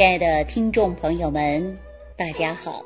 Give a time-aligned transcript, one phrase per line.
[0.00, 1.78] 亲爱的听众朋友们，
[2.16, 2.82] 大家好！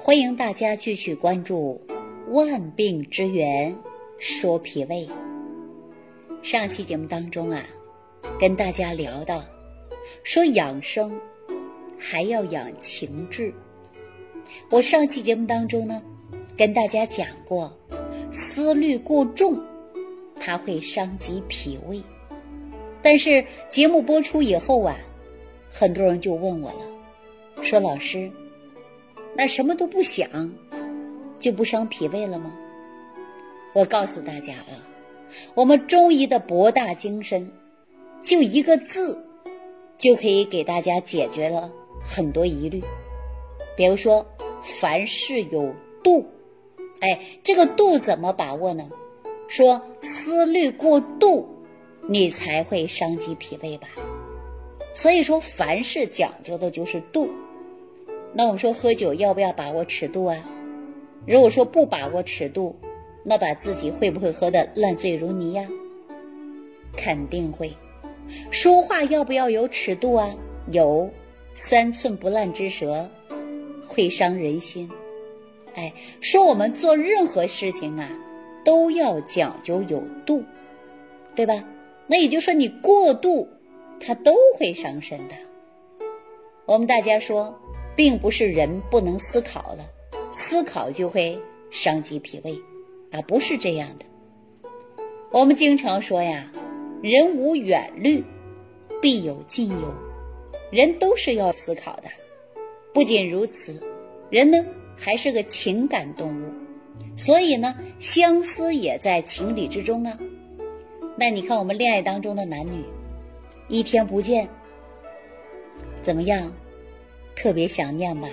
[0.00, 1.78] 欢迎大家继续关注
[2.32, 3.76] 《万病之源
[4.18, 5.06] 说脾胃》。
[6.42, 7.62] 上期节目当中啊，
[8.40, 9.44] 跟大家聊到
[10.24, 11.12] 说养生
[11.98, 13.52] 还要养情志。
[14.70, 16.00] 我上期节目当中呢，
[16.56, 17.70] 跟大家讲过，
[18.32, 19.62] 思虑过重，
[20.40, 22.00] 它会伤及脾胃。
[23.02, 24.96] 但是节目播出以后啊。
[25.72, 28.30] 很多人就问我了，说老师，
[29.34, 30.28] 那什么都不想，
[31.40, 32.52] 就不伤脾胃了吗？
[33.72, 34.76] 我告诉大家啊，
[35.54, 37.50] 我们中医的博大精深，
[38.22, 39.18] 就一个字，
[39.96, 41.72] 就可以给大家解决了
[42.04, 42.82] 很多疑虑。
[43.74, 44.24] 比如说，
[44.62, 46.22] 凡事有度，
[47.00, 48.88] 哎，这个度怎么把握呢？
[49.48, 51.48] 说思虑过度，
[52.02, 53.88] 你才会伤及脾胃吧。
[54.94, 57.30] 所以说，凡事讲究的就是度。
[58.34, 60.36] 那我们说喝酒要不要把握尺度啊？
[61.26, 62.74] 如果说不把握尺度，
[63.24, 65.66] 那把自己会不会喝得烂醉如泥呀？
[66.96, 67.72] 肯定会。
[68.50, 70.34] 说话要不要有尺度啊？
[70.72, 71.08] 有，
[71.54, 73.08] 三寸不烂之舌
[73.86, 74.88] 会伤人心。
[75.74, 78.08] 哎，说我们做任何事情啊，
[78.64, 80.42] 都要讲究有度，
[81.34, 81.64] 对吧？
[82.06, 83.48] 那也就是说，你过度。
[84.04, 85.34] 它都会伤身的。
[86.66, 87.54] 我们大家说，
[87.94, 89.88] 并不是人不能思考了，
[90.32, 91.38] 思考就会
[91.70, 92.52] 伤及脾胃，
[93.12, 94.04] 啊，不是这样的。
[95.30, 96.50] 我们经常说呀，
[97.00, 98.22] 人无远虑，
[99.00, 99.94] 必有近忧。
[100.70, 102.04] 人都是要思考的。
[102.94, 103.80] 不仅如此，
[104.30, 104.58] 人呢
[104.96, 106.46] 还是个情感动物，
[107.16, 110.18] 所以呢，相思也在情理之中啊。
[111.16, 112.84] 那你看，我们恋爱当中的男女。
[113.68, 114.48] 一天不见，
[116.02, 116.52] 怎么样？
[117.34, 118.28] 特别想念吧？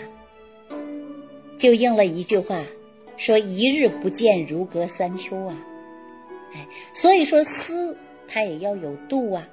[1.57, 2.61] 就应了一句话，
[3.15, 5.57] 说一日不见如隔三秋啊！
[6.53, 9.47] 哎，所以说思它也要有度啊。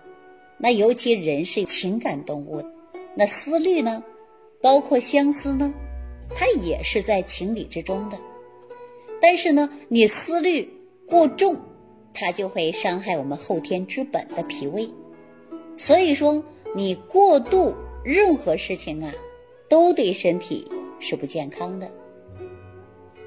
[0.58, 2.64] 那尤其人是情感动物，
[3.14, 4.02] 那思虑呢，
[4.60, 5.72] 包括相思呢，
[6.34, 8.18] 它也是在情理之中的。
[9.20, 10.68] 但是呢，你思虑
[11.06, 11.60] 过重，
[12.12, 14.88] 它就会伤害我们后天之本的脾胃。
[15.76, 16.42] 所以说，
[16.74, 19.12] 你过度任何事情啊，
[19.68, 20.66] 都对身体
[21.00, 21.88] 是不健康的。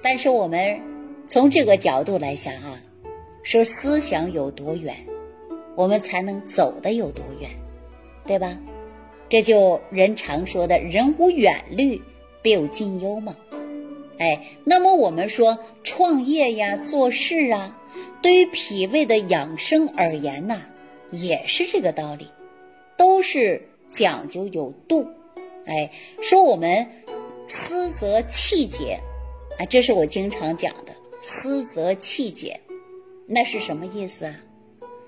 [0.01, 0.79] 但是我们
[1.27, 2.81] 从这个角度来想啊，
[3.43, 4.95] 说思想有多远，
[5.75, 7.49] 我们才能走的有多远，
[8.25, 8.57] 对吧？
[9.29, 12.01] 这就人常说的“人无远虑，
[12.41, 13.35] 必有近忧”嘛。
[14.17, 17.77] 哎，那么我们说创业呀、做事啊，
[18.23, 20.59] 对于脾胃的养生而言呐，
[21.11, 22.27] 也是这个道理。
[22.99, 25.07] 都是讲究有度，
[25.65, 25.89] 哎，
[26.21, 26.85] 说我们
[27.47, 28.99] 思则气结，
[29.57, 32.59] 啊，这是我经常讲的，思则气结，
[33.25, 34.35] 那是什么意思啊？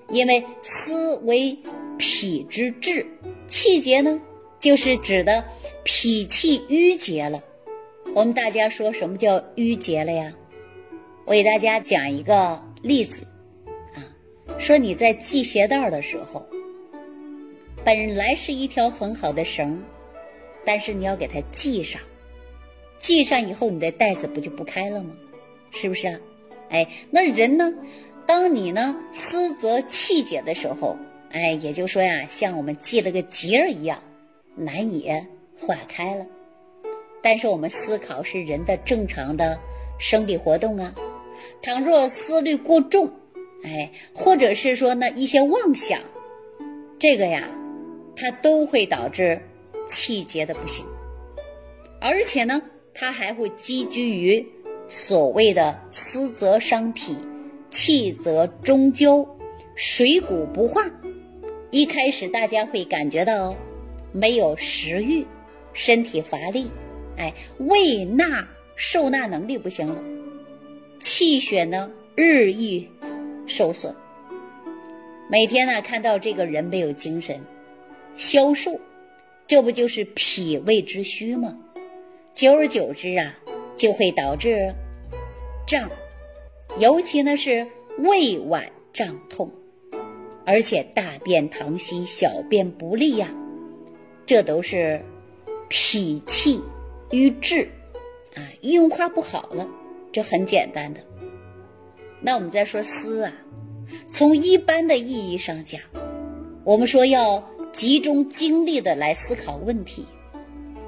[0.08, 1.54] 因为思为
[1.98, 3.06] 脾之志，
[3.46, 4.18] 气结呢，
[4.58, 5.44] 就是指的
[5.84, 7.38] 脾气郁结了。
[8.14, 10.32] 我们大家说什么叫郁结了呀？
[11.26, 13.26] 我给大家讲一个例子，
[13.94, 14.00] 啊，
[14.58, 16.42] 说你在系鞋带的时候。
[17.84, 19.82] 本来是一条很好的绳，
[20.64, 22.00] 但是你要给它系上，
[23.00, 25.12] 系上以后，你的带子不就不开了吗？
[25.72, 26.16] 是不是啊？
[26.70, 27.72] 哎，那人呢？
[28.24, 30.96] 当你呢思则气结的时候，
[31.30, 34.00] 哎，也就说呀，像我们系了个结儿一样，
[34.54, 35.10] 难以
[35.58, 36.24] 化开了。
[37.20, 39.58] 但是我们思考是人的正常的
[39.98, 40.94] 生理活动啊。
[41.60, 43.12] 倘若思虑过重，
[43.64, 46.00] 哎，或者是说呢一些妄想，
[46.96, 47.48] 这个呀。
[48.22, 49.36] 它都会导致
[49.88, 50.86] 气结的不行，
[52.00, 52.62] 而且呢，
[52.94, 54.46] 它还会积聚于
[54.88, 57.16] 所谓的思则伤脾，
[57.68, 59.26] 气则中焦，
[59.74, 60.88] 水谷不化。
[61.72, 63.56] 一开始大家会感觉到
[64.12, 65.26] 没有食欲，
[65.72, 66.70] 身体乏力，
[67.16, 70.00] 哎，胃纳受纳能力不行了，
[71.00, 72.88] 气血呢日益
[73.48, 73.92] 受损。
[75.28, 77.40] 每天呢看到这个人没有精神。
[78.16, 78.78] 消瘦，
[79.46, 81.56] 这不就是脾胃之虚吗？
[82.34, 83.34] 久而久之啊，
[83.76, 84.72] 就会导致
[85.66, 85.90] 胀，
[86.78, 87.66] 尤其呢是
[87.98, 89.50] 胃脘胀痛，
[90.46, 93.34] 而且大便溏稀、小便不利呀，
[94.24, 95.00] 这都是
[95.68, 96.60] 脾气
[97.10, 97.68] 瘀滞
[98.34, 99.68] 啊，运化不好了。
[100.12, 101.00] 这很简单的。
[102.20, 103.32] 那我们再说思啊，
[104.08, 105.80] 从一般的意义上讲，
[106.64, 107.42] 我们说要。
[107.72, 110.06] 集中精力的来思考问题。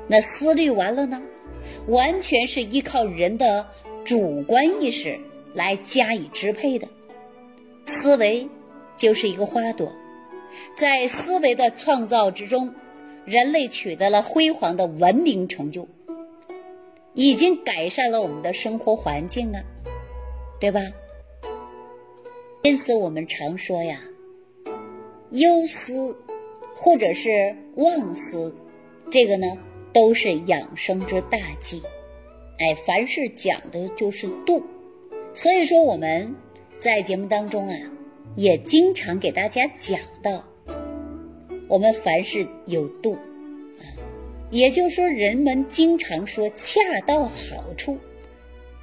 [0.06, 1.22] 那思虑完了呢，
[1.86, 3.66] 完全是依靠人的
[4.04, 5.18] 主观意识
[5.54, 6.86] 来加以支配的。
[7.86, 8.46] 思维
[8.96, 9.90] 就是一个花朵，
[10.76, 12.72] 在思维的创造之中，
[13.24, 15.88] 人类取得了辉煌的文明成就，
[17.14, 19.62] 已经改善了我们的生活环境啊，
[20.60, 20.80] 对吧？
[22.62, 24.00] 因此，我们常说呀，
[25.30, 26.16] 忧思
[26.74, 28.54] 或者是妄思，
[29.10, 29.46] 这个呢
[29.92, 31.80] 都是养生之大忌。
[32.58, 34.62] 哎，凡事讲的就是度，
[35.34, 36.34] 所以说我们
[36.78, 37.76] 在节目当中啊，
[38.36, 40.44] 也经常给大家讲到，
[41.68, 43.14] 我们凡事有度
[43.78, 43.86] 啊，
[44.50, 47.96] 也就是说，人们经常说恰到好处，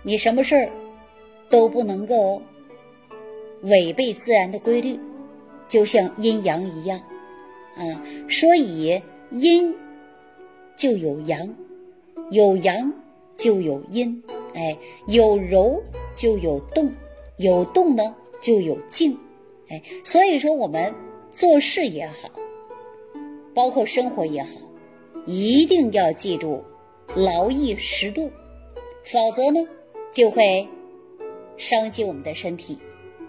[0.01, 0.69] 你什么事儿
[1.49, 2.41] 都不能够。
[3.65, 4.99] 违背自然的规律，
[5.69, 6.99] 就像阴阳一样，
[7.75, 9.01] 啊，所以
[9.31, 9.73] 阴
[10.75, 11.47] 就有阳，
[12.31, 12.91] 有阳
[13.37, 14.21] 就有阴，
[14.53, 14.77] 哎，
[15.07, 15.81] 有柔
[16.15, 16.91] 就有动，
[17.37, 19.17] 有动呢就有静，
[19.69, 20.93] 哎，所以说我们
[21.31, 22.29] 做事也好，
[23.53, 24.49] 包括生活也好，
[25.25, 26.63] 一定要记住
[27.15, 28.29] 劳逸适度，
[29.03, 29.65] 否则呢
[30.11, 30.67] 就会
[31.57, 32.77] 伤及我们的身体。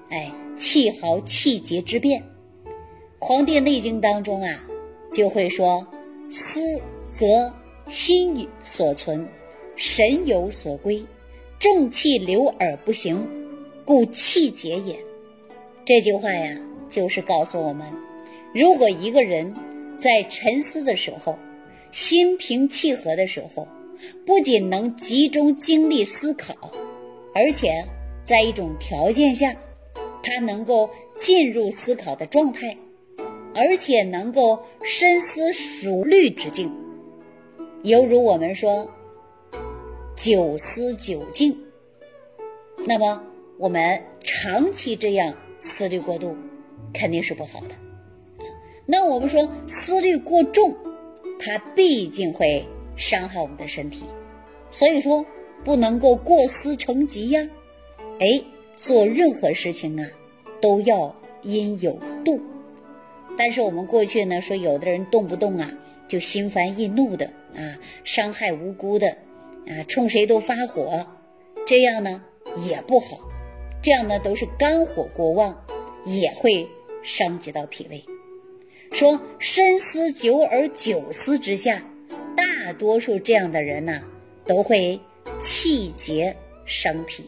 [0.09, 2.21] 哎，气豪气节之变，
[3.25, 4.67] 《黄帝内经》当中啊，
[5.13, 5.87] 就会说
[6.29, 6.61] ：“思
[7.09, 7.55] 则
[7.89, 9.25] 心所存，
[9.77, 11.01] 神有所归，
[11.57, 13.25] 正气流而不行，
[13.85, 14.99] 故气结也。”
[15.87, 16.59] 这句话呀，
[16.91, 17.87] 就是告诉我们，
[18.53, 19.55] 如果一个人
[19.97, 21.39] 在沉思的时候，
[21.93, 23.69] 心平气和的时候，
[24.27, 26.57] 不仅能集中精力思考，
[27.33, 27.85] 而且
[28.25, 29.55] 在一种条件下。
[30.25, 32.77] 他能够进入思考的状态，
[33.55, 36.73] 而且能够深思熟虑之境，
[37.83, 38.89] 犹如我们说
[40.17, 41.57] “久思久静”。
[42.87, 43.23] 那么，
[43.59, 46.37] 我们长期这样思虑过度，
[46.93, 47.69] 肯定是不好的。
[48.87, 50.77] 那我们说思虑过重，
[51.39, 52.65] 它毕竟会
[52.97, 54.05] 伤害我们的身体，
[54.71, 55.25] 所以说
[55.65, 57.49] 不能够过思成疾呀。
[58.19, 58.43] 哎。
[58.75, 60.05] 做任何事情啊，
[60.61, 62.41] 都要因有度。
[63.37, 65.71] 但是我们过去呢说，有的人动不动啊
[66.07, 69.09] 就心烦易怒的啊，伤害无辜的
[69.67, 71.07] 啊，冲谁都发火，
[71.67, 72.23] 这样呢
[72.67, 73.19] 也不好。
[73.83, 75.57] 这样呢都是肝火过旺，
[76.05, 76.69] 也会
[77.03, 78.03] 伤及到脾胃。
[78.93, 81.83] 说深思久而久思之下，
[82.37, 84.03] 大多数这样的人呢
[84.47, 85.01] 都会
[85.41, 87.25] 气结伤脾。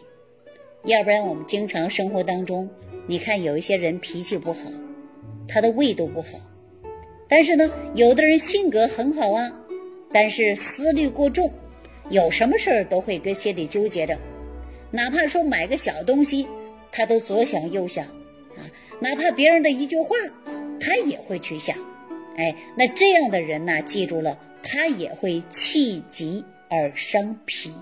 [0.85, 2.69] 要不然，我们经常生活当中，
[3.07, 4.61] 你看有一些人脾气不好，
[5.47, 6.41] 他的胃都不好。
[7.29, 9.51] 但是呢，有的人性格很好啊，
[10.13, 11.51] 但是思虑过重，
[12.11, 14.17] 有什么事儿都会跟心里纠结着，
[14.91, 16.47] 哪怕说买个小东西，
[16.93, 18.05] 他都左想右想
[18.57, 18.63] 啊，
[19.01, 20.15] 哪怕别人的一句话，
[20.79, 21.77] 他也会去想。
[22.37, 27.73] 哎，那这样的人呢，记住了，他也会气急而伤脾。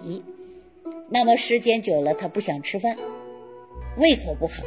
[1.08, 2.96] 那么时间久了，他不想吃饭，
[3.98, 4.62] 胃口不好，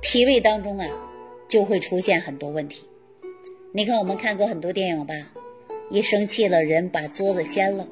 [0.00, 0.86] 脾胃当中啊
[1.48, 2.84] 就会出现很多问题。
[3.72, 5.14] 你看，我们看过很多电影吧，
[5.90, 7.86] 一生气了，人把桌子掀了，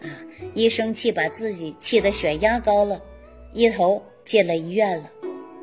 [0.00, 0.08] 啊，
[0.54, 3.02] 一生气把自己气得血压高了，
[3.52, 5.10] 一头进了医院了，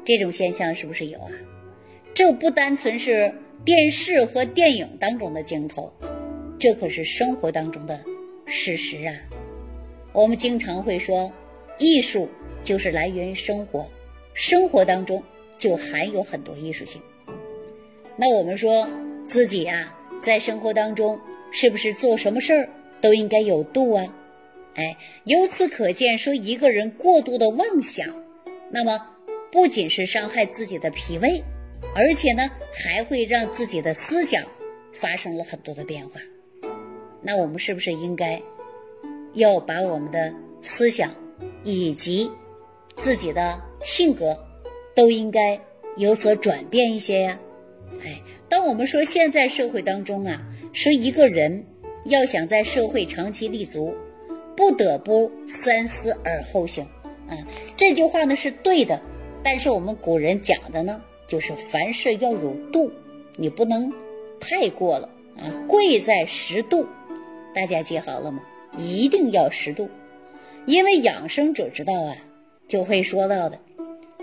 [0.03, 1.31] 这种现象是不是有啊？
[2.13, 5.91] 这不单纯是电视和电影当中的镜头，
[6.57, 7.99] 这可是生活当中的
[8.45, 9.15] 事实啊。
[10.13, 11.31] 我们经常会说。
[11.81, 12.27] 艺术
[12.61, 13.89] 就是来源于生活，
[14.33, 15.23] 生活当中
[15.57, 17.01] 就含有很多艺术性。
[18.21, 18.85] 那我们说
[19.25, 21.17] 自己啊，在生活当中
[21.51, 22.67] 是不是做什么事儿
[22.99, 24.05] 都应该有度啊？
[24.75, 28.13] 哎，由此可见，说一个人过度的妄想，
[28.69, 28.99] 那么
[29.49, 31.41] 不仅是伤害自己的脾胃，
[31.95, 34.43] 而且呢，还会让自己的思想
[34.91, 36.19] 发生了很多的变化。
[37.21, 38.41] 那我们是不是应该
[39.35, 41.09] 要把我们的思想？
[41.63, 42.29] 以及
[42.97, 44.37] 自己的性格
[44.93, 45.57] 都应该
[45.95, 47.39] 有所转变一些呀。
[48.03, 50.41] 哎，当我们说现在社会当中啊，
[50.73, 51.63] 说一个人
[52.05, 53.93] 要想在社会长期立足，
[54.55, 56.83] 不得不三思而后行
[57.27, 57.35] 啊。
[57.75, 58.99] 这句话呢是对的，
[59.43, 62.91] 但是我们古人讲的呢，就是凡事要有度，
[63.35, 63.91] 你不能
[64.39, 65.51] 太过了啊。
[65.67, 66.85] 贵在适度，
[67.53, 68.41] 大家记好了吗？
[68.77, 69.89] 一定要适度。
[70.65, 72.15] 因为养生者之道啊，
[72.67, 73.59] 就会说到的，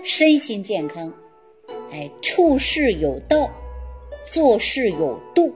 [0.03, 1.11] 身心健康，
[1.91, 3.49] 哎，处事有道，
[4.25, 5.53] 做事有度，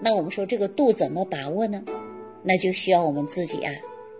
[0.00, 1.82] 那我们说这个度怎么把握呢？
[2.42, 3.72] 那就需要我们自己啊，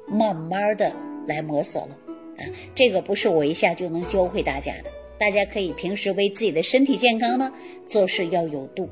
[0.06, 0.92] 慢慢的
[1.26, 1.96] 来摸索了
[2.36, 2.44] 啊。
[2.74, 7.50] 这个不是我一下就能教会大家的，大家可以平时为自己的身体健康呢
[7.86, 8.88] 做事要有度。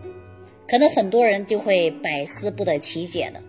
[0.67, 3.41] 可能很多人就会百思不得其解了，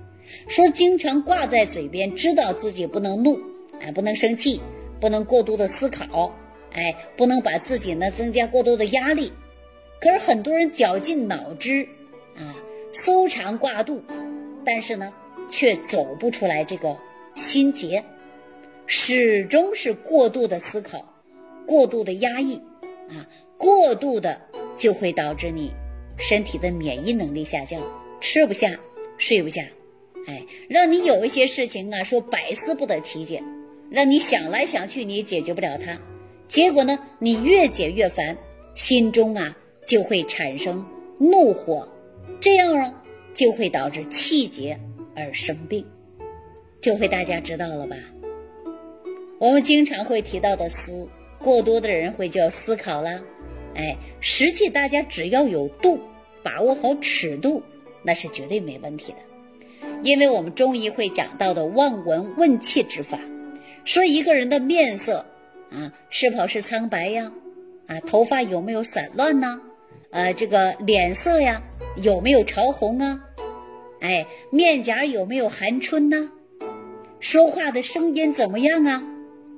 [0.48, 3.36] 说经常挂在嘴边，知道自己不能怒
[3.82, 4.60] 啊，不能生气，
[5.00, 6.30] 不能过度的思考，
[6.74, 9.32] 哎，不能把自己呢增加过多的压力。
[10.02, 11.88] 可是很多人绞尽脑汁
[12.36, 12.56] 啊，
[12.94, 14.02] 搜肠挂肚，
[14.66, 15.14] 但是呢。
[15.52, 16.96] 却走不出来这个
[17.36, 18.04] 心结，
[18.86, 21.04] 始终是过度的思考，
[21.66, 22.54] 过度的压抑，
[23.10, 23.26] 啊，
[23.58, 24.40] 过度的
[24.78, 25.72] 就会导致你
[26.20, 27.82] 身体的免疫能力下降，
[28.22, 28.80] 吃不下，
[29.18, 29.64] 睡不下，
[30.28, 33.42] 哎，让你有一些事情啊，说百思不得其解，
[33.90, 36.00] 让你想来想去你也解决不了它，
[36.50, 38.36] 结果呢，你越解越烦，
[38.76, 40.86] 心中啊就会产生
[41.18, 41.88] 怒火，
[42.42, 42.94] 这样啊
[43.34, 44.78] 就会导致气结。
[45.16, 45.86] 而生病，
[46.80, 47.98] 这回大家知道了吧？
[49.38, 51.06] 我们经常会提到的思，
[51.40, 53.22] 过多的人会叫思考啦。
[53.76, 56.00] 哎，实际大家只要有度，
[56.42, 57.62] 把握好尺度，
[58.02, 59.90] 那是绝对没问题的。
[60.04, 63.20] 因为我们中医会讲到的望闻问切之法，
[63.84, 65.26] 说一个人的面色
[65.72, 67.32] 啊，是否是苍白呀？
[67.88, 69.60] 啊，头发有没有散乱呢？
[70.12, 71.62] 呃，这个脸色呀，
[71.98, 73.20] 有没有潮红啊？
[74.02, 76.32] 哎，面颊有没有含春呢？
[77.20, 79.04] 说话的声音怎么样啊？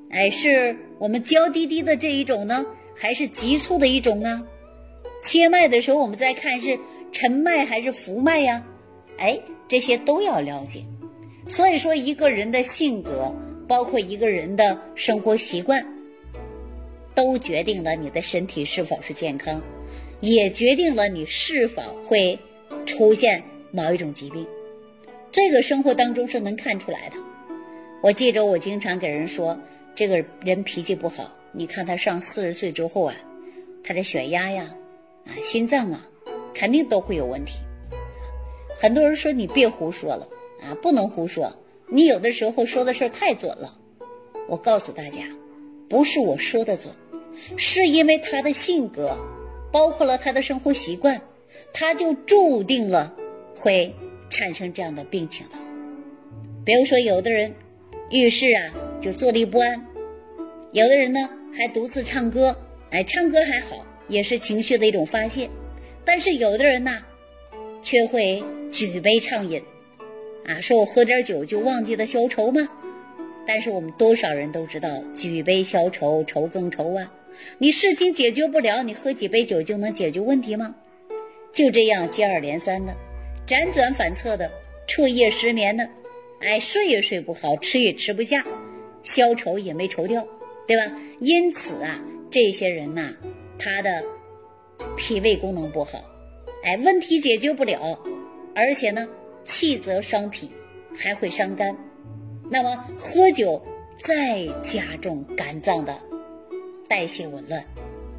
[0.09, 2.65] 哎，是我们娇滴滴的这一种呢，
[2.95, 4.43] 还是急促的一种啊？
[5.23, 6.77] 切脉的时候，我们再看是
[7.11, 8.63] 沉脉还是浮脉呀？
[9.17, 10.83] 哎，这些都要了解。
[11.47, 13.33] 所以说，一个人的性格，
[13.67, 15.85] 包括一个人的生活习惯，
[17.13, 19.61] 都决定了你的身体是否是健康，
[20.19, 22.37] 也决定了你是否会
[22.85, 23.43] 出现。
[23.73, 24.45] 某一种疾病，
[25.31, 27.15] 这个生活当中是能看出来的。
[28.01, 29.57] 我记着，我经常给人说，
[29.95, 33.15] 这个人脾气不好，你看他上四十岁之后啊，
[33.81, 34.69] 他的血压呀，
[35.25, 36.05] 啊，心脏啊，
[36.53, 37.59] 肯定都会有问题。
[38.77, 40.27] 很多人说你别胡说了
[40.61, 41.49] 啊，不能胡说，
[41.87, 43.77] 你有的时候说的事太准了。
[44.49, 45.21] 我告诉大家，
[45.87, 46.93] 不是我说的准，
[47.57, 49.17] 是因为他的性格，
[49.71, 51.21] 包括了他的生活习惯，
[51.73, 53.13] 他就注定了。
[53.53, 53.93] 会
[54.27, 55.55] 产生这样的病情的，
[56.65, 57.53] 比如说有的人
[58.09, 59.85] 遇事啊就坐立不安，
[60.71, 62.57] 有的人呢还独自唱歌，
[62.89, 65.47] 哎，唱歌还好，也是情绪的一种发泄，
[66.03, 67.03] 但是有的人呢
[67.83, 69.61] 却会举杯畅饮，
[70.47, 72.67] 啊，说我喝点酒就忘记了消愁吗？
[73.45, 77.11] 但是我们多少人都知道，举杯消愁愁更愁啊！
[77.57, 80.75] 你事情解决不了，你喝几杯酒就能解决问题吗？
[81.53, 82.95] 就这样接二连三的。
[83.47, 84.49] 辗转反侧的，
[84.87, 85.89] 彻夜失眠的，
[86.39, 88.45] 哎，睡也睡不好，吃也吃不下，
[89.03, 90.25] 消愁也没愁掉，
[90.65, 90.95] 对吧？
[91.19, 93.13] 因此啊，这些人呐，
[93.59, 94.03] 他的
[94.95, 96.03] 脾胃功能不好，
[96.63, 97.99] 哎，问题解决不了，
[98.55, 99.07] 而且呢，
[99.43, 100.49] 气则伤脾，
[100.95, 101.75] 还会伤肝。
[102.49, 103.61] 那么喝酒
[103.97, 105.99] 再加重肝脏的
[106.91, 107.63] 代谢紊乱，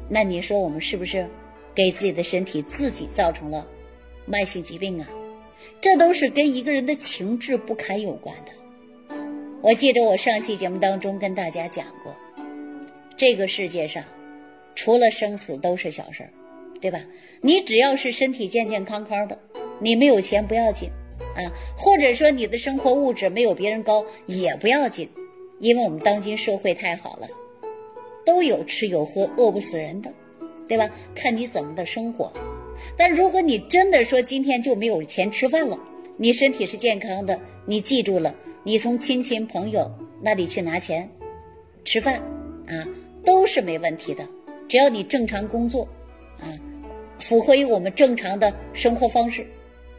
[0.09, 1.29] 那你说我们是不是
[1.75, 3.67] 给自己的身体自己造成了
[4.25, 5.07] 慢性疾病啊？
[5.79, 9.15] 这都是跟一个人的情志不堪有关的。
[9.61, 12.11] 我记得我上期节目当中跟大家讲过，
[13.15, 14.03] 这个世界上
[14.73, 16.29] 除了生死都是小事儿，
[16.81, 16.99] 对吧？
[17.41, 19.37] 你只要是身体健健康康的，
[19.77, 20.89] 你没有钱不要紧
[21.35, 21.45] 啊，
[21.77, 25.07] 或者说你的生活物质没有别人高也不要紧，
[25.59, 27.27] 因为我们当今社会太好了，
[28.25, 30.11] 都有吃有喝，饿不死人的，
[30.67, 30.89] 对吧？
[31.15, 32.31] 看你怎么的生活。
[32.97, 35.79] 但如果你真的说今天就没有钱吃饭了，
[36.17, 41.09] 你身体是健康的，你记住了，你从亲戚朋友那里去拿钱
[41.85, 42.15] 吃饭
[42.67, 42.85] 啊，
[43.23, 44.27] 都是没问题的。
[44.67, 45.87] 只要你正常工作
[46.39, 46.47] 啊，
[47.19, 49.45] 符合于我们正常的生活方式，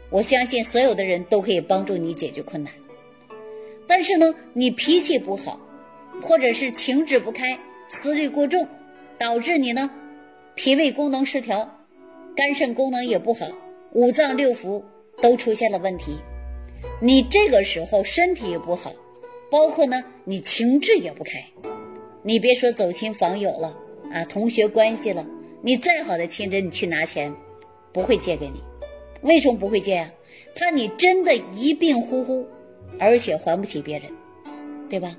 [0.09, 2.71] 我相信所有的人都可以帮助你解决困难。
[3.87, 5.59] 但是呢，你脾气不好，
[6.21, 8.67] 或者是情志不开、思虑过重，
[9.17, 9.89] 导致你呢
[10.55, 11.69] 脾胃功能失调。
[12.35, 13.47] 肝肾功能也不好，
[13.93, 14.83] 五脏六腑
[15.21, 16.17] 都出现了问题。
[17.01, 18.91] 你这个时候身体也不好，
[19.49, 21.43] 包括呢你情志也不开。
[22.21, 23.77] 你别说走亲访友了
[24.11, 25.25] 啊，同学关系了，
[25.61, 27.33] 你再好的亲人，你去拿钱，
[27.93, 28.61] 不会借给你。
[29.21, 30.11] 为什么不会借啊？
[30.55, 32.45] 怕你真的一病呼呼，
[32.99, 34.09] 而且还不起别人，
[34.89, 35.15] 对吧？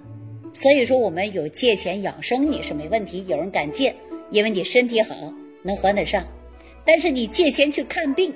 [0.57, 3.95] 所以说我们有借钱养生你是没问题，有人敢借，
[4.31, 5.31] 因为你身体好，
[5.63, 6.27] 能还得上。
[6.83, 8.33] 但是你借钱去看病，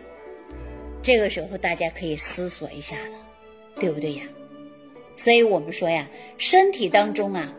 [1.02, 3.16] 这个时候大家可以思索一下了，
[3.76, 4.24] 对不对呀？
[5.16, 7.50] 所以我们说呀，身体当中啊，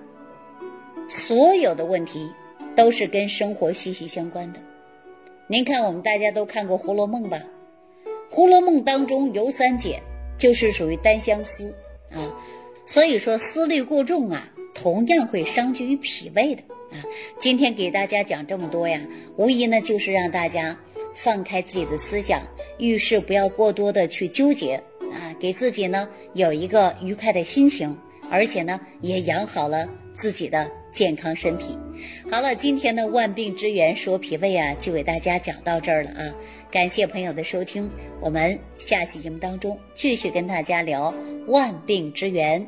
[1.10, 2.30] 所有的问题
[2.76, 4.60] 都是跟生活息息相关的。
[5.48, 7.44] 您看，我们大家都看过《红楼梦》吧？
[8.30, 10.00] 《红楼梦》当中尤三姐
[10.38, 11.74] 就是属于单相思
[12.12, 12.30] 啊，
[12.92, 17.00] 所以说思虑过重啊，同样会伤及于脾胃的啊。
[17.40, 19.00] 今天给大家讲这么多呀，
[19.38, 20.78] 无疑呢就是让大家
[21.16, 22.46] 放开自己的思想，
[22.80, 24.76] 遇事不要过多的去纠结
[25.14, 27.98] 啊，给自己呢有一个愉快的心情，
[28.30, 30.70] 而且呢也养好了自己的。
[30.94, 31.74] 健康身体，
[32.30, 36.36] 好了，今天的万病之源说脾胃啊，就给大家讲到这儿了啊！
[36.70, 41.16] 感谢朋友的收听，我们下期节目当中继续跟大家聊
[41.48, 42.68] 万病之源